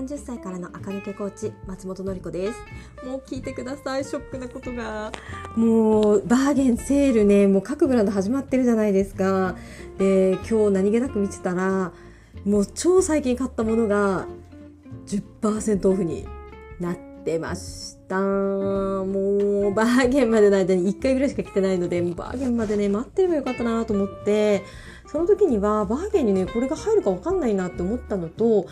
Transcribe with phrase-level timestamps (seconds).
[0.00, 2.58] 30歳からの垢抜けコーチ松本のり子です。
[3.04, 4.04] もう聞いてください。
[4.04, 5.12] ショックなことが。
[5.56, 9.56] もうバーゲンセールねもう各ブランド始まってるじゃないですか。
[9.98, 11.92] で今日何気なく見てたら
[12.46, 14.26] もう超最近買ったものが
[15.06, 16.26] 10%オフに
[16.78, 18.18] なってました。
[18.20, 24.64] もうバーゲンまでの間に1回ぐらいしか来てないのでバーゲンまでね待ってればよかったなと思って
[25.06, 28.66] その時にはバーゲンにねこれが入るか分かんないなって思ったのと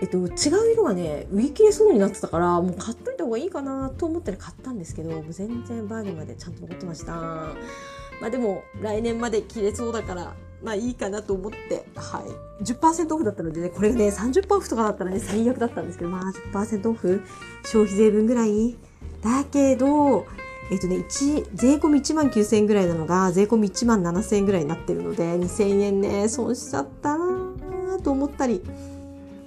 [0.00, 0.28] えっと、違う
[0.72, 7.12] 色がね売り切れそうになってたからもう買っといた方がいいかなと思って買ったんですけど全然バーゲンまでちゃんと残ってました。
[8.20, 12.22] まあでも来年まで着れそうだからまあいいかなと思っては
[12.60, 12.64] い。
[12.64, 17.22] 10%オフだったのでねこれがね30%オフとかだったらね最悪だったんですけどまあ10%オフ
[17.64, 18.76] 消費税分ぐらい。
[19.22, 20.26] だけど
[20.70, 28.62] えっとね、税込み1万9000円ぐらいなのが税込み1万7000円ぐらいになってるので2000円ね損しちゃったなと思ったり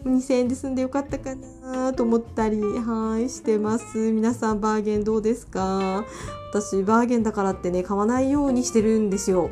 [0.08, 4.12] 2000円で済んでよかったかなと思ったりはいしてます。
[4.12, 6.06] 皆さんバーゲンどうですか？
[6.52, 9.50] 私バーゲンだからってね買わないようにしてるんですよ。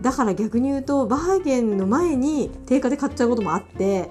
[0.00, 4.08] だから逆に言うとバーゲンの前に定価で買っちゃうこともあって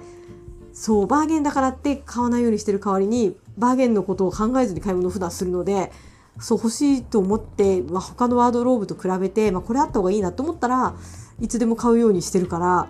[0.73, 5.91] そうバーゲンだからって買わないようにしてる代わりにバーゲンのことを考えずに買い物を普段するので
[6.39, 10.95] そう欲しいと思って、まあ、他のワードローブと比べて、まあ、これあった方がいいなと思ったら
[11.39, 12.89] いつでも買うようにしてるから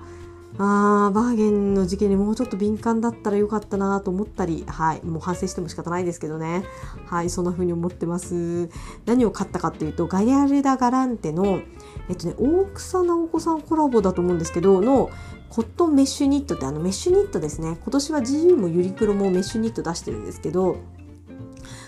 [0.59, 6.63] あーバーゲンの事件にもうちょっと敏感だったらよかったなと思ったり、はい、もう反省しても仕方ないですけどね、
[7.05, 8.69] はい、そんな風に思ってます。
[9.05, 11.59] 何を買ったかっていうと、ガリアルダ・ガランテの、
[12.09, 15.11] えっとね、大草直子さんコラボだと思うんですけど、の、
[15.49, 17.77] コットンメッシュニットってあのメッシュニットですね。
[17.81, 20.77] 今年は GU もユニクロもメッシュニット出してるんですけど、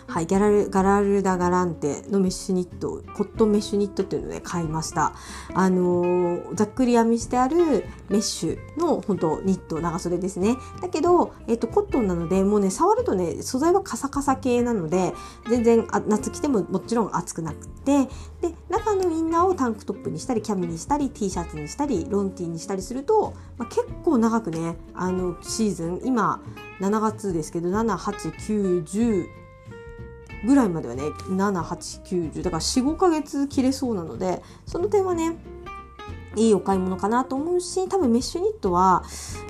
[0.09, 5.13] はい、ギャラルガラルダ・ガランテのメッシュニットコットンメッシュニットっていうので買いました。
[5.53, 10.57] あのー、ざっくり編みしてあるメッシュの本当ニット長袖ですね。
[10.81, 15.13] だけど、えっと、コットンなのでもうね触るとね素材はカサカサ系なので
[15.47, 18.09] 全然あ夏着てももちろん暑くなくて。
[18.41, 26.41] で中のインナーをタンクトップにしたりキャミにしたり T シャツにしたりロンティーにしたりすると、まあ、結構長くねあのシーズン今
[26.79, 29.27] 7月ですけど78910
[30.45, 35.35] ぐらいまではね7890だから45ヶ月切れそうなのでその点はね
[36.35, 39.03] いいお買い物かなと思うし多分メッシュニットは、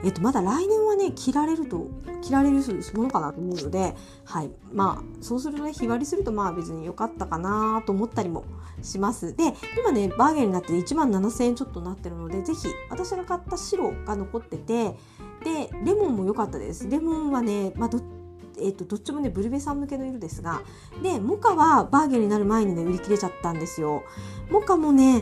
[0.04, 1.88] えっと、まだ来年はね着られると
[2.22, 2.58] 着られる
[2.94, 3.96] ものかなと思うので、
[4.26, 4.52] はい。
[4.74, 8.46] まあ、そうするとね日割りするとまあ別に良かったかなと思ったりも
[8.82, 9.36] します。
[9.36, 14.96] で今ねバーゲンになって1万7000円ちょっとなってるのでぜひ私が買った白が残ってて
[15.44, 16.90] でレモンも良かったです。
[16.90, 18.02] レモンはね、まあ、どっ
[18.62, 20.62] えーと、どっちもねブルベさん向けの色ですが
[21.02, 24.04] でモカはバーゲンになる前にね売り切れちゃったんですよ。
[24.50, 25.22] モカもね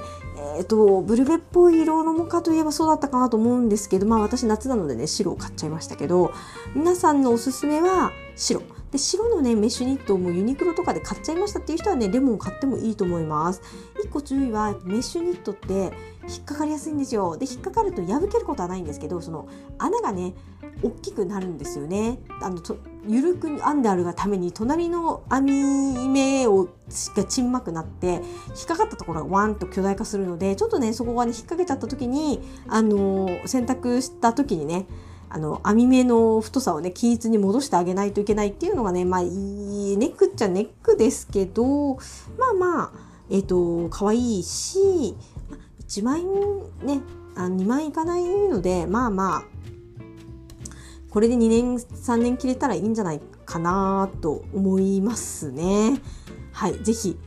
[0.56, 6.32] えっ、ー、とブルベっぽい色のモカといえばそうだったかなと思うんですけどまあ私夏なのでね白を買っちゃいましたけど
[6.76, 8.62] 皆さんのおすすめは白。
[8.92, 13.62] で白のねメッシュニットをもうユニクロとかで買っちゃいましたっていう人はねレモン買ってもいいと思います。
[14.06, 15.92] 1個注意はメッシュニットって
[16.28, 17.38] 引っかかりやすいんですよ。
[17.38, 20.34] で引っかかると破けることはないんですけどその穴がね
[20.84, 22.20] 大きくなるんですよね。
[22.42, 26.70] あのと緩く編んであるがために隣の編み目を
[27.16, 34.86] がちんまくなって引っかかったところがワンと巨大化するのでちょっとねそこがね引っ掛けちゃった時にあの洗濯した時にね
[35.30, 39.28] あの編み目の太さをね均一に戻してあげないといけないっていうのがねまあい
[39.94, 41.96] いネックっちゃネックですけど
[42.38, 42.92] まあまあ
[43.30, 44.80] えっ、ー、と可愛いし
[45.88, 47.02] 1万円ね
[47.36, 49.57] あ2万円いかないのでまあまあ
[51.18, 56.00] これで2年3年切れたらいいんじゃないかなと思いますね。
[56.52, 57.18] はい、ぜひ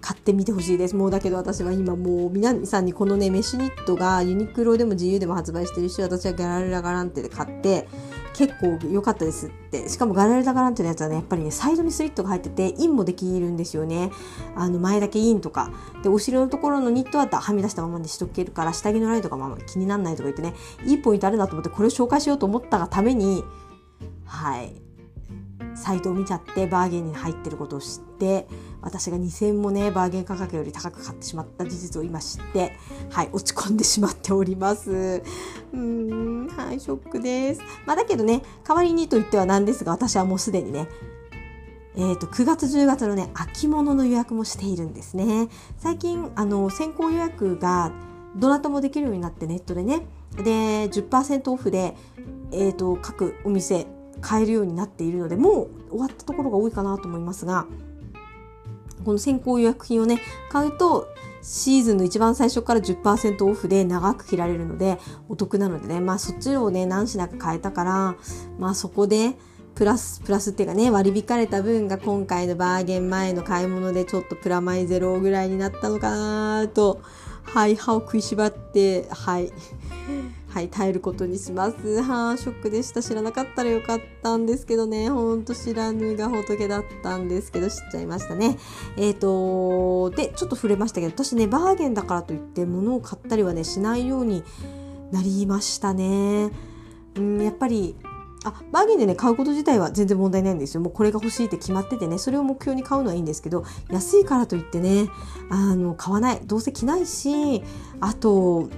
[0.00, 0.96] 買ってみてほしいです。
[0.96, 7.86] もうだけど私は今もう皆さんにこのね、メッシュニットがユニクロでも自由でも発売してるし、私はガラルラガランテで買って、
[8.34, 9.88] 結構良かったですって。
[9.88, 14.10] しかもガラルダガランテのやつはね、やっぱりね、サイドにスリットが入ってて、インもできるんですよね。
[14.56, 15.70] あの、前だけインとか。
[16.02, 20.54] で、お尻のところのニットははみ出したままにしとけるから、下着のラインとかも気にならないとか言ってね、
[20.84, 23.44] いいポイントあるなと思って、これを紹介しようと思ったがために、
[24.24, 24.83] はい。
[25.84, 28.46] サイトを見ちゃってバーゲンに入ってることを知って
[28.80, 32.72] 私が2000円もねバーゲン価格より高く買ってしまった事実を今知って
[33.10, 35.22] はい落ち込んでしまっております。
[35.74, 37.60] うんはいショックです。
[37.84, 40.88] まあだけどね代わりにと言ってはなんですが私はもうすでにね
[41.96, 45.48] えーと、9月10月のね秋物の予約もしているんですね。
[45.76, 47.92] 最近あの先行予約が
[48.36, 51.94] どなたもできるようになってネットでねで10%オフで、
[52.52, 53.86] えーと各お店
[54.24, 57.66] 買えるようになっているのでもう終わったところが多いかなと思いますが
[59.04, 61.08] この先行予約品をね買うと
[61.42, 64.98] シーズンの一番最初から10%オフで長く着られるので
[65.28, 68.16] お得なのでねまあそっちをね何品か買えたから
[68.58, 69.36] まあそこで
[69.74, 77.02] プラス、プラスっていうかね、割り引かれた分が今回のバーゲン前の買い物でちょっとプラマイゼロぐらいになったのかなと、
[77.42, 79.52] はい、歯を食いしばって、はい、
[80.54, 82.00] はい、耐えることにします。
[82.00, 83.02] はあ、ショックでした。
[83.02, 88.56] 知らなかったらよかったんですけどね、ほんと知らぬが仏だったんですけど、知っちゃいましたね。
[88.96, 94.44] えっ、ー、と、で、ちょっと触れましたけど、私ね、バーゲンだからといって物を買ったりはね、しないように
[95.10, 96.52] なりましたね。
[97.16, 97.96] うん、やっぱり、
[98.44, 105.08] あバーゲンでね買うこと自体は全然問題ないんですよもうこれが欲しいって決まっててねそれを目標に買うのはいいんですけど安いからといってね
[105.50, 107.64] あの買わないどうせ着ないし
[108.00, 108.68] あと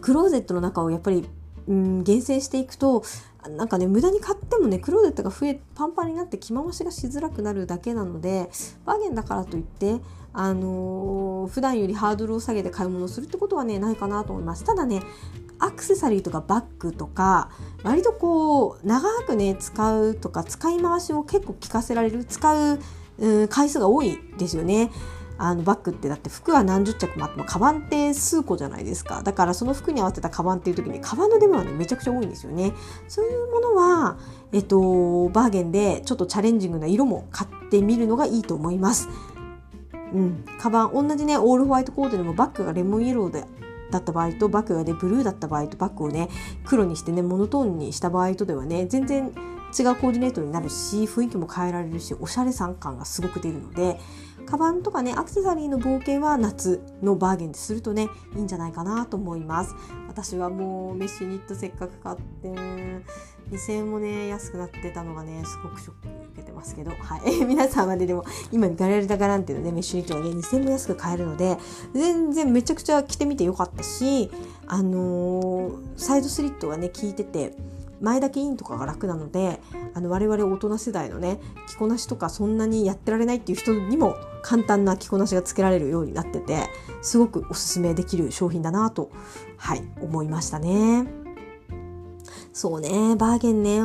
[0.00, 1.28] クローゼットの中をやっぱり、
[1.66, 3.02] うん、厳選していくと
[3.48, 8.50] なんかね無駄に買ってもねクローゼットが増えパンパンになって着回しがしづらくなるだけなので
[8.84, 10.00] バーゲンだからといって
[10.32, 15.02] あのー、普段よりハードルを下げて買い物をするってことはねないかなと思いますただね
[15.58, 17.50] アクセサリーとかバッグとか
[17.82, 22.78] 割とこう長くね使うとか使い回しを結構効かせられる使う、
[23.48, 24.90] 回数が多いですよね。
[25.38, 29.22] あのバッグってだって服は何十着もあってもカバンって数個じゃないですか。
[29.22, 32.72] だからその服に合わせたカバンっていう時にカバンの出番はねめちゃくちゃ多いんですよね。
[33.06, 34.18] そういうものは
[34.52, 39.08] えっとバーゲンでちょっとチャレンジングな色も買ってみるのがいいと思います。
[40.12, 43.44] うん、カバン同じねオールホワイトコートでもバッグがレモンイエローで
[43.90, 46.28] だった場合とバッグがねブルーだった場合とバッグをね
[46.64, 49.26] 黒にしてねモノトーンにした場合とではね全然
[49.78, 54.00] 違うコーディネートになるし雰囲気も変えられるしおしゃれさん感がすごく出るので
[54.48, 59.74] カバンとかねアクセサリーの冒険は夏のバーゲンでするとねいいんじゃないかなと思います。
[60.08, 62.48] 私はもうメッシュニットせっかく買って
[63.50, 71.58] 2000円もね安くなってたのがねすごくショック受けてますけど、はい、 皆さんはねでも今ガラルダガランっていうねメッシュニットがね2000円も安く買えるので
[71.94, 74.30] 全然めちゃくちゃ着てみてよかったし
[74.66, 77.54] あのー、サイドスリットがね効いてて
[78.00, 79.60] 前だけインとかが楽なので
[79.94, 86.68] あの我々大人世代のね着こなしとかそんなにやってられないっていう人にも簡単な着こなしがつけられるようになってて
[87.02, 89.10] すごくおすすめできる商品だなと
[89.56, 91.06] はい思いましたね。
[92.52, 93.80] そうねバーゲンね。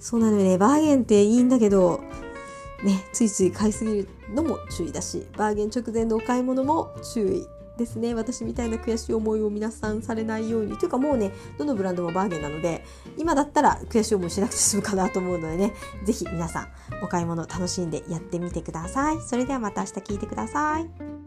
[0.00, 0.58] そうなのよね。
[0.58, 2.00] バーゲンっていいんだけど
[2.84, 7.57] ねついつい買いすぎるのも注意だしバーゲン直前のお買い物も注意。
[7.78, 8.12] ですね。
[8.12, 10.76] 私みたいな悔しい思いを皆さんされないように。
[10.76, 12.84] というかもうねどのブランドもバーゲンなので
[13.16, 15.72] 今だったら悔しい思いしなくて済むかなと思うのでね
[16.04, 16.68] 是非皆さん
[17.02, 19.20] お買い物楽しんでやってみてください。
[19.22, 21.17] それではまた明日聞いてください。